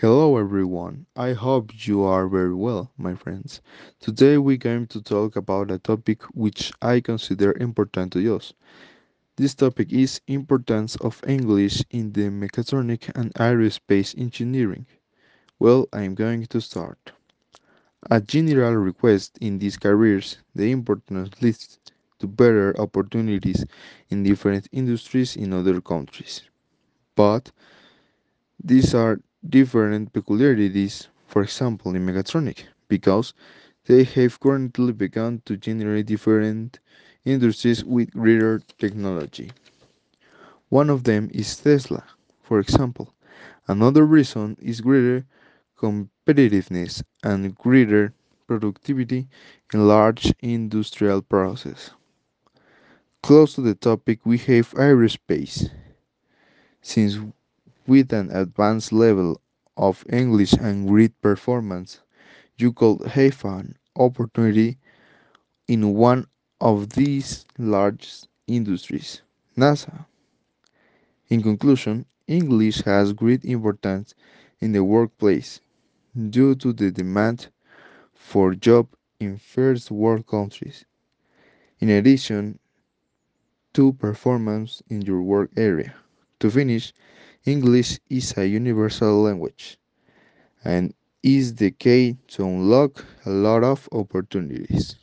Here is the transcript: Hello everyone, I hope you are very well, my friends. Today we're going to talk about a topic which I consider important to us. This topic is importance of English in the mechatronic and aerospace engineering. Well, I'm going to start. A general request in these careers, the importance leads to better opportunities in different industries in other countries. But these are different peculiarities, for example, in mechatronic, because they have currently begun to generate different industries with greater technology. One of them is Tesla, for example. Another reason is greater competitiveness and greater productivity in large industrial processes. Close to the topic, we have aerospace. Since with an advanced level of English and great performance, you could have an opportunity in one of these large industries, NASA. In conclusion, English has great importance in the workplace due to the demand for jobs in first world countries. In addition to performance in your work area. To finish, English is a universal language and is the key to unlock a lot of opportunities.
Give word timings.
Hello 0.00 0.36
everyone, 0.36 1.06
I 1.14 1.34
hope 1.34 1.86
you 1.86 2.02
are 2.02 2.26
very 2.26 2.54
well, 2.54 2.90
my 2.98 3.14
friends. 3.14 3.60
Today 4.00 4.38
we're 4.38 4.56
going 4.56 4.88
to 4.88 5.00
talk 5.00 5.36
about 5.36 5.70
a 5.70 5.78
topic 5.78 6.22
which 6.34 6.72
I 6.82 7.00
consider 7.00 7.56
important 7.60 8.12
to 8.14 8.34
us. 8.34 8.52
This 9.36 9.54
topic 9.54 9.92
is 9.92 10.20
importance 10.26 10.96
of 10.96 11.22
English 11.28 11.84
in 11.90 12.12
the 12.12 12.28
mechatronic 12.28 13.10
and 13.14 13.32
aerospace 13.34 14.18
engineering. 14.18 14.86
Well, 15.60 15.88
I'm 15.92 16.16
going 16.16 16.46
to 16.46 16.60
start. 16.60 17.12
A 18.10 18.20
general 18.20 18.74
request 18.74 19.38
in 19.40 19.60
these 19.60 19.76
careers, 19.76 20.38
the 20.56 20.72
importance 20.72 21.40
leads 21.40 21.78
to 22.18 22.26
better 22.26 22.74
opportunities 22.80 23.64
in 24.10 24.24
different 24.24 24.66
industries 24.72 25.36
in 25.36 25.52
other 25.52 25.80
countries. 25.80 26.42
But 27.14 27.52
these 28.62 28.92
are 28.94 29.20
different 29.48 30.12
peculiarities, 30.12 31.08
for 31.26 31.42
example, 31.42 31.94
in 31.94 32.06
mechatronic, 32.06 32.64
because 32.88 33.34
they 33.86 34.04
have 34.04 34.40
currently 34.40 34.92
begun 34.92 35.42
to 35.46 35.56
generate 35.56 36.06
different 36.06 36.78
industries 37.24 37.84
with 37.84 38.12
greater 38.12 38.60
technology. 38.78 39.50
One 40.68 40.90
of 40.90 41.04
them 41.04 41.30
is 41.32 41.56
Tesla, 41.56 42.04
for 42.42 42.58
example. 42.60 43.14
Another 43.68 44.04
reason 44.04 44.56
is 44.60 44.80
greater 44.80 45.24
competitiveness 45.78 47.02
and 47.22 47.54
greater 47.56 48.12
productivity 48.46 49.28
in 49.72 49.88
large 49.88 50.32
industrial 50.40 51.22
processes. 51.22 51.92
Close 53.22 53.54
to 53.54 53.60
the 53.62 53.74
topic, 53.74 54.20
we 54.24 54.38
have 54.38 54.70
aerospace. 54.74 55.70
Since 56.82 57.18
with 57.86 58.12
an 58.12 58.30
advanced 58.30 58.92
level 58.92 59.40
of 59.76 60.04
English 60.10 60.52
and 60.54 60.88
great 60.88 61.20
performance, 61.20 62.00
you 62.56 62.72
could 62.72 63.02
have 63.08 63.44
an 63.44 63.76
opportunity 63.96 64.78
in 65.68 65.94
one 65.94 66.26
of 66.60 66.90
these 66.90 67.44
large 67.58 68.22
industries, 68.46 69.22
NASA. 69.56 70.06
In 71.28 71.42
conclusion, 71.42 72.06
English 72.26 72.82
has 72.82 73.12
great 73.12 73.44
importance 73.44 74.14
in 74.60 74.72
the 74.72 74.82
workplace 74.84 75.60
due 76.30 76.54
to 76.56 76.72
the 76.72 76.90
demand 76.90 77.48
for 78.14 78.54
jobs 78.54 78.96
in 79.20 79.38
first 79.38 79.90
world 79.90 80.26
countries. 80.26 80.84
In 81.80 81.90
addition 81.90 82.58
to 83.74 83.92
performance 83.92 84.82
in 84.88 85.02
your 85.02 85.22
work 85.22 85.50
area. 85.56 85.94
To 86.40 86.50
finish, 86.50 86.92
English 87.46 88.00
is 88.10 88.36
a 88.36 88.46
universal 88.46 89.22
language 89.22 89.78
and 90.64 90.94
is 91.22 91.54
the 91.56 91.70
key 91.70 92.16
to 92.28 92.44
unlock 92.46 93.04
a 93.26 93.30
lot 93.30 93.64
of 93.64 93.88
opportunities. 93.92 94.96